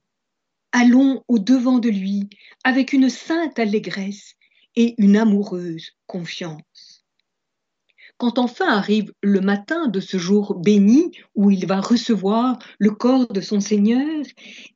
[0.72, 2.30] Allons au devant de lui
[2.64, 4.36] avec une sainte allégresse
[4.76, 6.64] et une amoureuse confiance.
[8.24, 13.28] Quand enfin arrive le matin de ce jour béni où il va recevoir le corps
[13.28, 14.24] de son Seigneur,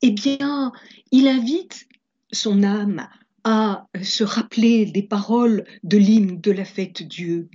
[0.01, 0.73] eh bien,
[1.13, 1.87] il invite
[2.33, 3.07] son âme
[3.45, 7.47] à se rappeler des paroles de l'hymne de la fête Dieu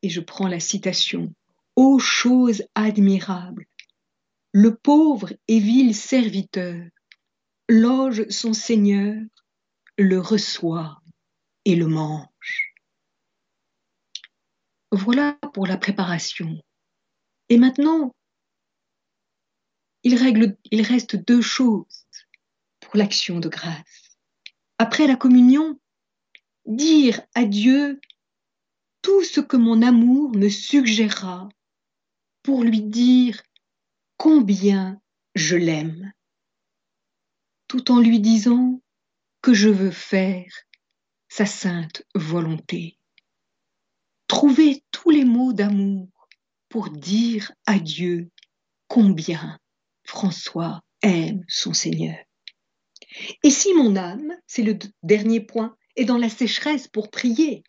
[0.00, 1.34] et je prends la citation,
[1.76, 3.66] Ô chose admirable,
[4.52, 6.86] le pauvre et vil serviteur
[7.68, 9.20] loge son Seigneur,
[9.98, 11.02] le reçoit
[11.66, 12.33] et le mange.
[14.94, 16.56] Voilà pour la préparation.
[17.48, 18.14] Et maintenant,
[20.04, 22.06] il, reste deux choses
[22.78, 24.16] pour l'action de grâce.
[24.78, 25.80] Après la communion,
[26.64, 28.00] dire à Dieu
[29.02, 31.48] tout ce que mon amour me suggérera
[32.44, 33.42] pour lui dire
[34.16, 35.00] combien
[35.34, 36.12] je l'aime,
[37.66, 38.80] tout en lui disant
[39.42, 40.52] que je veux faire
[41.28, 42.96] sa sainte volonté.
[44.26, 46.08] Trouver tous les mots d'amour
[46.68, 48.30] pour dire à Dieu
[48.88, 49.58] combien
[50.04, 52.16] François aime son Seigneur.
[53.42, 57.62] Et si mon âme, c'est le dernier point, est dans la sécheresse pour prier,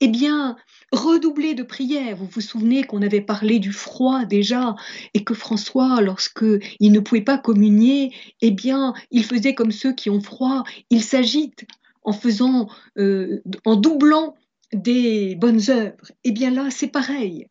[0.00, 0.56] eh bien,
[0.92, 2.16] redoubler de prière.
[2.16, 4.74] Vous vous souvenez qu'on avait parlé du froid déjà
[5.14, 6.44] et que François, lorsque
[6.80, 11.02] il ne pouvait pas communier, eh bien, il faisait comme ceux qui ont froid, il
[11.02, 11.66] s'agite
[12.02, 14.34] en faisant, euh, en doublant
[14.72, 16.12] des bonnes œuvres.
[16.24, 17.48] Eh bien là, c'est pareil.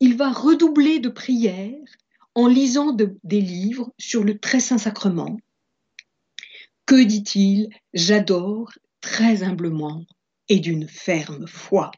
[0.00, 1.78] Il va redoubler de prière
[2.34, 5.38] en lisant des livres sur le très saint sacrement.
[6.84, 7.68] Que dit-il?
[7.94, 10.04] J'adore très humblement
[10.48, 11.90] et d'une ferme foi.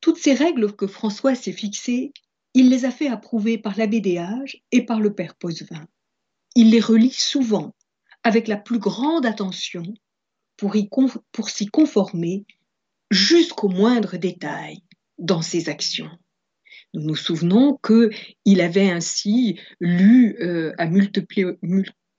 [0.00, 2.12] Toutes ces règles que François s'est fixées,
[2.54, 5.86] il les a fait approuver par l'abbé Déage et par le père Posevin.
[6.54, 7.74] Il les relit souvent,
[8.22, 9.82] avec la plus grande attention,
[10.56, 12.46] pour s'y conformer
[13.10, 14.82] jusqu'au moindre détail
[15.18, 16.10] dans ses actions.
[16.94, 21.58] Nous nous souvenons qu'il avait ainsi lu euh, à multiples,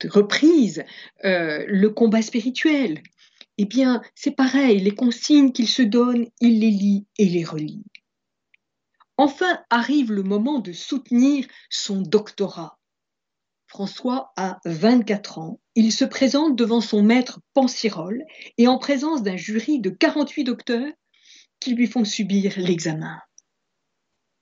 [0.05, 0.83] reprises
[1.25, 3.01] euh, le combat spirituel,
[3.57, 7.83] eh bien, c'est pareil, les consignes qu'il se donne, il les lit et les relit.
[9.17, 12.77] Enfin arrive le moment de soutenir son doctorat.
[13.65, 18.25] François a 24 ans il se présente devant son maître Pansirol
[18.57, 20.91] et en présence d'un jury de 48 docteurs
[21.59, 23.19] qui lui font subir l'examen.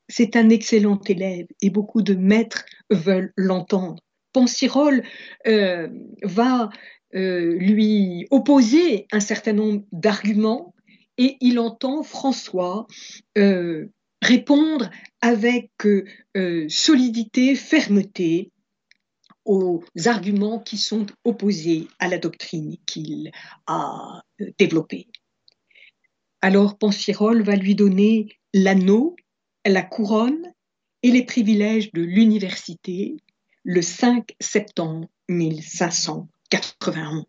[0.08, 4.02] C'est un excellent élève et beaucoup de maîtres veulent l'entendre.
[4.32, 5.04] Pansirol
[5.46, 5.90] euh,
[6.24, 6.70] va
[7.16, 10.74] euh, lui opposer un certain nombre d'arguments
[11.18, 12.88] et il entend François
[13.38, 13.88] euh,
[14.22, 15.70] répondre avec
[16.70, 18.52] solidité, fermeté
[19.46, 23.32] aux arguments qui sont opposés à la doctrine qu'il
[23.68, 24.24] a
[24.58, 25.08] développée.
[26.42, 29.16] Alors Pansirol va lui donner l'anneau,
[29.66, 30.54] la couronne
[31.04, 33.18] et les privilèges de l'université
[33.64, 37.26] le 5 septembre 1591.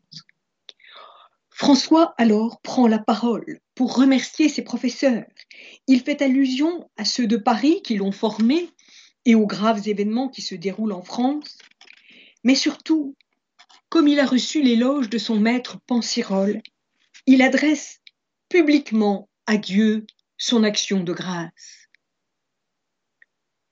[1.51, 5.25] François alors prend la parole pour remercier ses professeurs.
[5.87, 8.69] Il fait allusion à ceux de Paris qui l'ont formé
[9.25, 11.57] et aux graves événements qui se déroulent en France.
[12.45, 13.17] Mais surtout,
[13.89, 16.63] comme il a reçu l'éloge de son maître Pansirol,
[17.27, 18.01] il adresse
[18.49, 20.07] publiquement à Dieu
[20.39, 21.89] son action de grâce.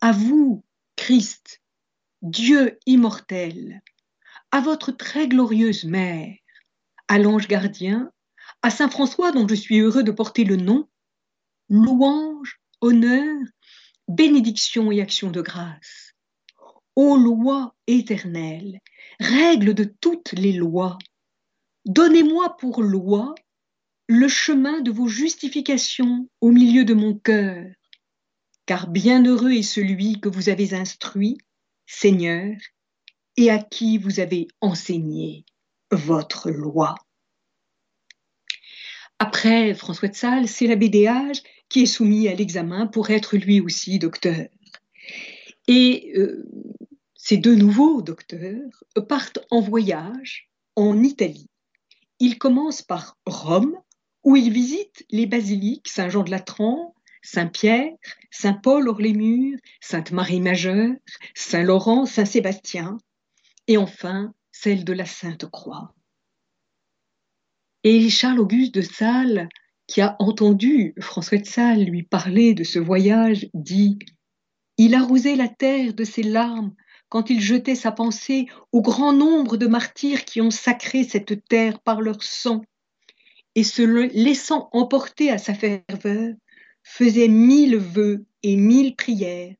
[0.01, 0.65] À vous,
[0.97, 1.63] Christ,
[2.23, 3.83] Dieu immortel,
[4.51, 6.35] à votre très glorieuse mère,
[7.09, 8.11] à l'ange gardien,
[8.63, 10.89] à Saint François dont je suis heureux de porter le nom,
[11.69, 13.37] louange, honneur,
[14.09, 16.14] bénédiction et action de grâce.
[16.97, 18.81] Ô loi éternelle,
[19.19, 20.97] règle de toutes les lois,
[21.85, 23.35] donnez-moi pour loi
[24.07, 27.67] le chemin de vos justifications au milieu de mon cœur,
[28.67, 31.39] car bienheureux est celui que vous avez instruit,
[31.87, 32.55] Seigneur,
[33.37, 35.45] et à qui vous avez enseigné
[35.91, 36.95] votre loi.
[39.19, 43.61] Après François de Sales, c'est l'abbé Bédéage qui est soumis à l'examen pour être lui
[43.61, 44.47] aussi docteur.
[45.67, 46.47] Et euh,
[47.25, 51.49] ces deux nouveaux docteurs partent en voyage en Italie.
[52.21, 53.75] Ils commencent par Rome,
[54.25, 57.95] où ils visitent les basiliques Saint-Jean de Latran, Saint-Pierre,
[58.31, 60.93] Saint-Paul hors les murs, Sainte-Marie majeure,
[61.35, 62.99] Saint-Laurent, Saint-Sébastien,
[63.69, 65.95] et enfin celle de la Sainte Croix.
[67.85, 69.49] Et Charles-Auguste de Sales,
[69.87, 73.99] qui a entendu François de Sales lui parler de ce voyage, dit
[74.77, 76.75] Il arrosait la terre de ses larmes
[77.15, 81.79] quand il jetait sa pensée au grand nombre de martyrs qui ont sacré cette terre
[81.79, 82.63] par leur sang,
[83.55, 86.35] et se laissant emporter à sa ferveur,
[86.83, 89.55] faisait mille vœux et mille prières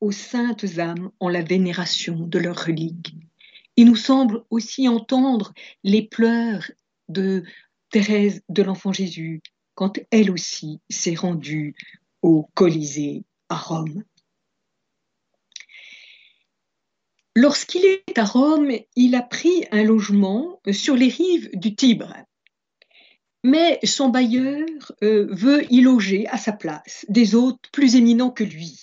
[0.00, 3.16] aux saintes âmes en la vénération de leurs reliques.
[3.74, 6.70] Il nous semble aussi entendre les pleurs
[7.08, 7.42] de
[7.90, 9.40] Thérèse de l'Enfant Jésus
[9.74, 11.74] quand elle aussi s'est rendue
[12.22, 14.04] au Colisée à Rome.
[17.34, 22.14] Lorsqu'il est à Rome, il a pris un logement sur les rives du Tibre.
[23.42, 24.66] Mais son bailleur
[25.02, 28.78] euh, veut y loger à sa place des hôtes plus éminents que lui.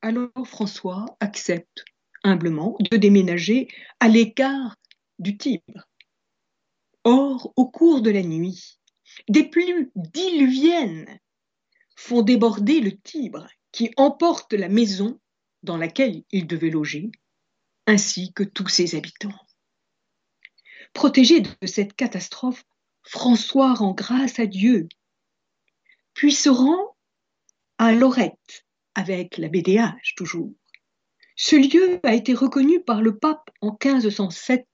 [0.00, 1.84] Alors François accepte
[2.22, 4.76] humblement de déménager à l'écart
[5.18, 5.88] du Tibre.
[7.02, 8.78] Or, au cours de la nuit,
[9.28, 11.18] des pluies diluviennes
[11.96, 15.18] font déborder le Tibre qui emporte la maison
[15.62, 17.10] dans laquelle il devait loger,
[17.90, 19.34] ainsi que tous ses habitants.
[20.92, 22.64] Protégé de cette catastrophe,
[23.02, 24.88] François rend grâce à Dieu,
[26.14, 26.96] puis se rend
[27.78, 28.64] à Lorette
[28.94, 30.52] avec la BDH toujours.
[31.34, 34.68] Ce lieu a été reconnu par le pape en 1507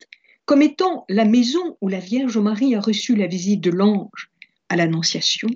[0.45, 4.31] comme étant la maison où la Vierge Marie a reçu la visite de l'ange
[4.69, 5.49] à l'Annonciation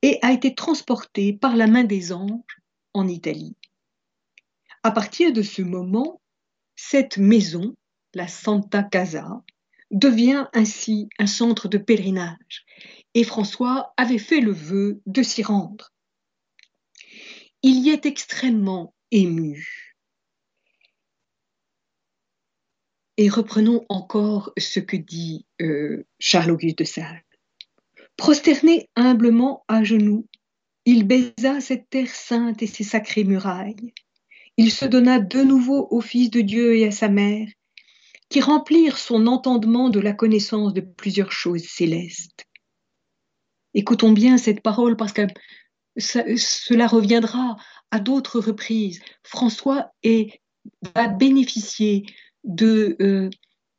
[0.00, 2.62] et a été transporté par la main des anges
[2.94, 3.54] en Italie.
[4.82, 6.19] À partir de ce moment,
[6.82, 7.76] cette maison,
[8.14, 9.44] la Santa Casa,
[9.90, 12.64] devient ainsi un centre de pèlerinage
[13.12, 15.92] et François avait fait le vœu de s'y rendre.
[17.62, 19.94] Il y est extrêmement ému.
[23.18, 27.24] Et reprenons encore ce que dit euh, Charles-Auguste de Sales.
[28.16, 30.26] Prosterné humblement à genoux,
[30.86, 33.92] il baisa cette terre sainte et ses sacrées murailles.
[34.62, 37.48] Il se donna de nouveau au Fils de Dieu et à sa mère,
[38.28, 42.44] qui remplirent son entendement de la connaissance de plusieurs choses célestes.
[43.72, 45.22] Écoutons bien cette parole parce que
[45.96, 47.56] cela reviendra
[47.90, 49.00] à d'autres reprises.
[49.22, 49.94] François
[50.94, 52.04] va bénéficier
[52.44, 53.30] de euh,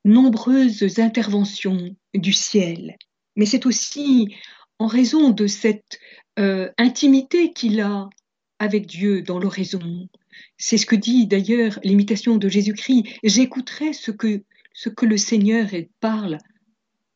[0.04, 2.98] nombreuses interventions du ciel.
[3.36, 4.36] Mais c'est aussi
[4.80, 6.00] en raison de cette
[6.40, 8.10] euh, intimité qu'il a
[8.58, 10.10] avec Dieu dans l'oraison.
[10.58, 13.06] C'est ce que dit d'ailleurs l'imitation de Jésus-Christ.
[13.24, 15.68] J'écouterai ce que ce que le Seigneur
[16.00, 16.38] parle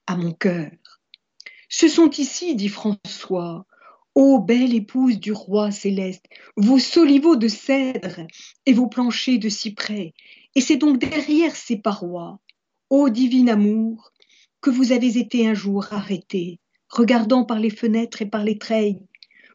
[0.07, 0.72] à mon cœur.
[1.70, 3.66] Ce sont ici, dit François,
[4.13, 8.22] ô belle épouse du roi céleste, vos soliveaux de cèdre
[8.66, 10.13] et vos planchers de cyprès,
[10.55, 12.39] et c'est donc derrière ces parois,
[12.89, 14.11] ô divin amour,
[14.61, 16.59] que vous avez été un jour arrêté,
[16.89, 19.01] regardant par les fenêtres et par les treilles.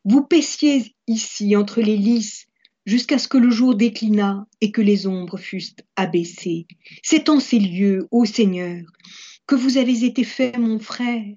[0.05, 2.47] Vous paissiez ici entre les lys
[2.87, 6.66] jusqu'à ce que le jour déclinât et que les ombres fussent abaissées.
[7.03, 8.83] C'est en ces lieux, ô Seigneur,
[9.47, 11.37] que vous avez été fait mon frère.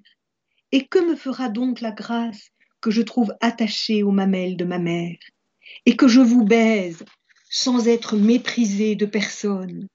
[0.72, 4.78] Et que me fera donc la grâce que je trouve attachée aux mamelles de ma
[4.78, 5.16] mère,
[5.86, 7.04] et que je vous baise
[7.48, 9.86] sans être méprisée de personne?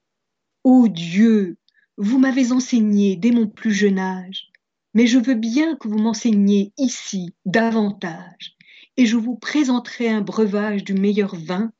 [0.63, 1.57] Ô Dieu,
[1.97, 4.47] vous m'avez enseigné dès mon plus jeune âge,
[4.93, 8.55] mais je veux bien que vous m'enseigniez ici davantage,
[8.99, 11.71] et je vous présenterai un breuvage du meilleur vin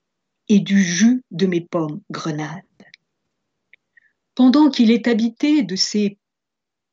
[0.48, 2.64] et du jus de mes pommes grenades.
[4.36, 6.18] Pendant qu'il est habité de ces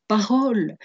[0.08, 0.76] paroles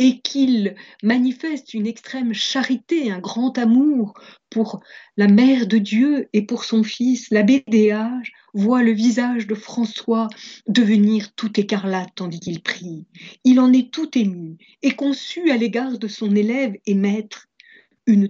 [0.00, 0.74] et qu'il
[1.04, 4.14] manifeste une extrême charité, un grand amour
[4.50, 4.80] pour
[5.16, 10.26] la mère de Dieu et pour son fils, l'abbé Déage voit le visage de François
[10.66, 13.06] devenir tout écarlate tandis qu'il prie.
[13.44, 17.46] Il en est tout ému et conçut à l'égard de son élève et maître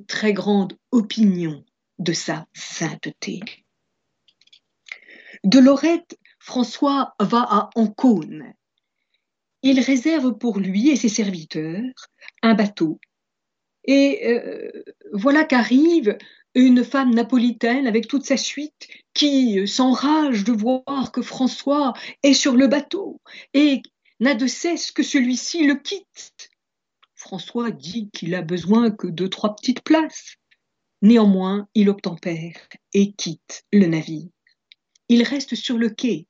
[0.07, 1.65] très grande opinion
[1.99, 3.41] de sa sainteté.
[5.45, 8.53] De Lorette, François va à Ancône.
[9.63, 11.93] Il réserve pour lui et ses serviteurs
[12.43, 12.99] un bateau.
[13.85, 14.71] Et euh,
[15.13, 16.17] voilà qu'arrive
[16.55, 22.57] une femme napolitaine avec toute sa suite qui s'enrage de voir que François est sur
[22.57, 23.21] le bateau
[23.55, 23.83] et
[24.19, 26.50] n'a de cesse que celui-ci le quitte.
[27.21, 30.37] François dit qu'il a besoin que de trois petites places.
[31.03, 32.57] Néanmoins, il obtempère
[32.95, 34.31] et quitte le navire.
[35.11, 36.27] Il reste sur le quai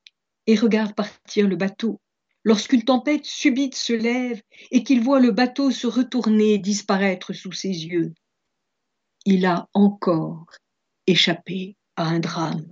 [0.48, 2.00] et regarde partir le bateau.
[2.42, 7.52] Lorsqu'une tempête subite se lève et qu'il voit le bateau se retourner et disparaître sous
[7.52, 8.12] ses yeux,
[9.24, 10.46] il a encore
[11.06, 12.66] échappé à un drame.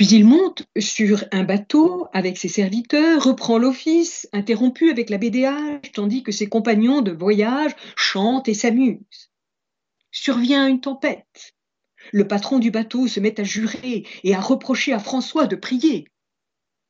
[0.00, 5.92] Puis il monte sur un bateau avec ses serviteurs, reprend l'office, interrompu avec la BDH,
[5.92, 9.30] tandis que ses compagnons de voyage chantent et s'amusent.
[10.10, 11.54] Survient une tempête.
[12.12, 16.06] Le patron du bateau se met à jurer et à reprocher à François de prier.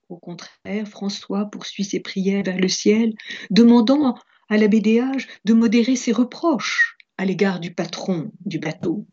[0.09, 3.15] Au contraire, François poursuit ses prières vers le ciel,
[3.51, 4.15] demandant
[4.49, 9.09] à la BDH de modérer ses reproches à l'égard du patron du bateau.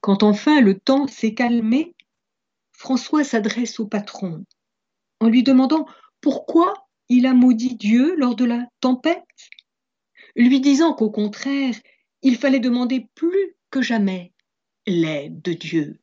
[0.00, 1.94] Quand enfin le temps s'est calmé,
[2.80, 4.46] François s'adresse au patron
[5.20, 5.84] en lui demandant
[6.22, 9.50] pourquoi il a maudit Dieu lors de la tempête,
[10.34, 11.74] lui disant qu'au contraire,
[12.22, 14.32] il fallait demander plus que jamais
[14.86, 16.00] l'aide de Dieu.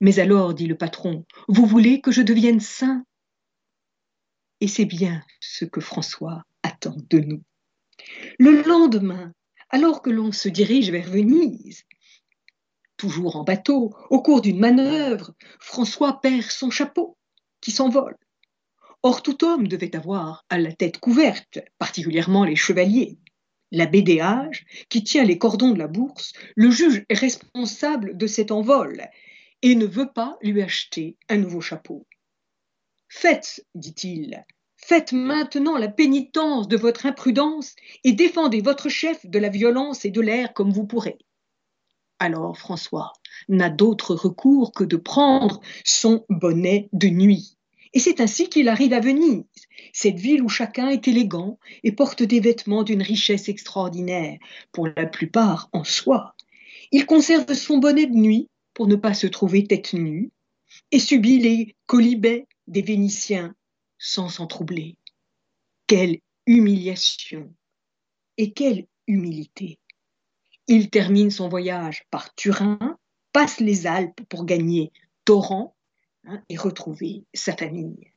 [0.00, 3.04] Mais alors, dit le patron, vous voulez que je devienne saint?
[4.60, 7.42] Et c'est bien ce que François attend de nous.
[8.38, 9.32] Le lendemain,
[9.70, 11.82] alors que l'on se dirige vers Venise,
[13.04, 17.18] toujours en bateau, au cours d'une manœuvre, François perd son chapeau,
[17.60, 18.16] qui s'envole.
[19.02, 23.18] Or tout homme devait avoir à la tête couverte, particulièrement les chevaliers.
[23.72, 28.50] La BDH, qui tient les cordons de la bourse, le juge est responsable de cet
[28.50, 29.06] envol
[29.60, 32.06] et ne veut pas lui acheter un nouveau chapeau.
[33.10, 34.46] Faites, dit-il,
[34.78, 40.10] faites maintenant la pénitence de votre imprudence et défendez votre chef de la violence et
[40.10, 41.18] de l'air comme vous pourrez.
[42.18, 43.12] Alors François
[43.48, 47.56] n'a d'autre recours que de prendre son bonnet de nuit.
[47.92, 49.44] Et c'est ainsi qu'il arrive à Venise,
[49.92, 54.38] cette ville où chacun est élégant et porte des vêtements d'une richesse extraordinaire,
[54.72, 56.34] pour la plupart en soie.
[56.90, 60.30] Il conserve son bonnet de nuit pour ne pas se trouver tête nue
[60.90, 63.54] et subit les colibets des Vénitiens
[63.98, 64.96] sans s'en troubler.
[65.86, 67.54] Quelle humiliation
[68.36, 69.78] et quelle humilité
[70.66, 72.78] il termine son voyage par Turin,
[73.32, 74.92] passe les Alpes pour gagner
[75.24, 75.76] Torrent
[76.26, 78.12] hein, et retrouver sa famille.